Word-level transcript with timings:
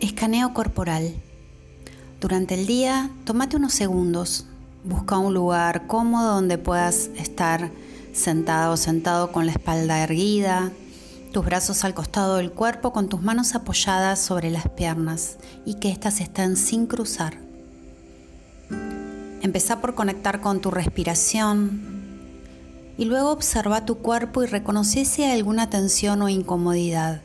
Escaneo 0.00 0.52
corporal. 0.52 1.14
Durante 2.20 2.52
el 2.52 2.66
día, 2.66 3.10
tómate 3.24 3.56
unos 3.56 3.72
segundos. 3.72 4.44
Busca 4.84 5.16
un 5.16 5.32
lugar 5.32 5.86
cómodo 5.86 6.34
donde 6.34 6.58
puedas 6.58 7.08
estar 7.16 7.70
sentado 8.12 8.74
o 8.74 8.76
sentado 8.76 9.32
con 9.32 9.46
la 9.46 9.52
espalda 9.52 10.02
erguida, 10.02 10.70
tus 11.32 11.46
brazos 11.46 11.82
al 11.82 11.94
costado 11.94 12.36
del 12.36 12.52
cuerpo 12.52 12.92
con 12.92 13.08
tus 13.08 13.22
manos 13.22 13.54
apoyadas 13.54 14.20
sobre 14.20 14.50
las 14.50 14.68
piernas 14.68 15.38
y 15.64 15.74
que 15.74 15.90
éstas 15.90 16.20
estén 16.20 16.58
sin 16.58 16.86
cruzar. 16.86 17.38
Empezá 19.40 19.80
por 19.80 19.94
conectar 19.94 20.42
con 20.42 20.60
tu 20.60 20.70
respiración 20.70 21.80
y 22.98 23.06
luego 23.06 23.30
observa 23.30 23.86
tu 23.86 23.96
cuerpo 23.96 24.42
y 24.42 24.46
reconoce 24.46 25.06
si 25.06 25.22
hay 25.22 25.38
alguna 25.38 25.70
tensión 25.70 26.20
o 26.20 26.28
incomodidad. 26.28 27.22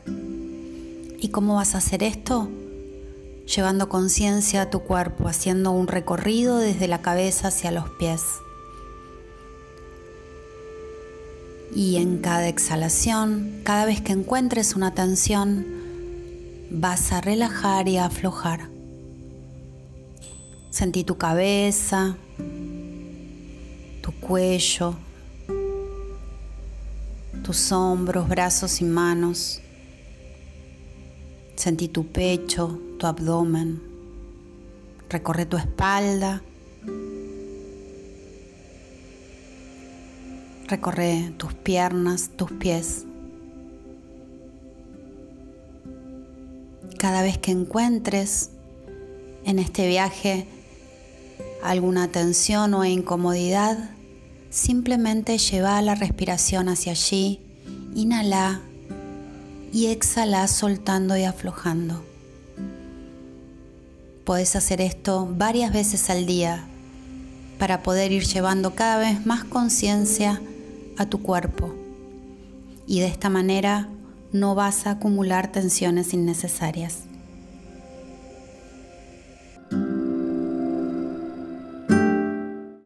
¿Y 1.20 1.28
cómo 1.28 1.56
vas 1.56 1.74
a 1.74 1.78
hacer 1.78 2.02
esto? 2.02 2.48
Llevando 3.46 3.88
conciencia 3.88 4.62
a 4.62 4.70
tu 4.70 4.80
cuerpo, 4.80 5.28
haciendo 5.28 5.72
un 5.72 5.88
recorrido 5.88 6.58
desde 6.58 6.88
la 6.88 7.02
cabeza 7.02 7.48
hacia 7.48 7.70
los 7.70 7.88
pies. 7.90 8.22
Y 11.74 11.96
en 11.96 12.18
cada 12.18 12.48
exhalación, 12.48 13.60
cada 13.64 13.86
vez 13.86 14.00
que 14.00 14.12
encuentres 14.12 14.76
una 14.76 14.94
tensión, 14.94 15.66
vas 16.70 17.12
a 17.12 17.20
relajar 17.20 17.88
y 17.88 17.96
a 17.96 18.06
aflojar. 18.06 18.68
Sentí 20.70 21.04
tu 21.04 21.18
cabeza, 21.18 22.16
tu 24.02 24.12
cuello, 24.20 24.94
tus 27.42 27.72
hombros, 27.72 28.28
brazos 28.28 28.80
y 28.80 28.84
manos. 28.84 29.60
Sentí 31.56 31.88
tu 31.88 32.06
pecho, 32.06 32.78
tu 32.98 33.06
abdomen. 33.06 33.82
Recorre 35.08 35.46
tu 35.46 35.56
espalda 35.56 36.42
Recorre 40.72 41.34
tus 41.36 41.52
piernas, 41.52 42.30
tus 42.34 42.50
pies. 42.50 43.04
Cada 46.98 47.20
vez 47.22 47.36
que 47.36 47.50
encuentres 47.50 48.48
en 49.44 49.58
este 49.58 49.86
viaje 49.86 50.46
alguna 51.62 52.08
tensión 52.08 52.72
o 52.72 52.86
incomodidad, 52.86 53.90
simplemente 54.48 55.36
lleva 55.36 55.82
la 55.82 55.94
respiración 55.94 56.70
hacia 56.70 56.92
allí, 56.92 57.42
inhala 57.94 58.62
y 59.72 59.86
exhala 59.86 60.46
soltando 60.48 61.16
y 61.16 61.24
aflojando. 61.24 62.04
Puedes 64.24 64.54
hacer 64.54 64.80
esto 64.80 65.26
varias 65.36 65.72
veces 65.72 66.10
al 66.10 66.26
día 66.26 66.64
para 67.58 67.82
poder 67.82 68.12
ir 68.12 68.24
llevando 68.24 68.74
cada 68.74 68.98
vez 68.98 69.26
más 69.26 69.44
conciencia 69.44 70.40
a 70.98 71.06
tu 71.06 71.22
cuerpo 71.22 71.74
y 72.86 73.00
de 73.00 73.06
esta 73.06 73.30
manera 73.30 73.88
no 74.32 74.54
vas 74.54 74.86
a 74.86 74.92
acumular 74.92 75.50
tensiones 75.50 76.12
innecesarias. 76.12 77.04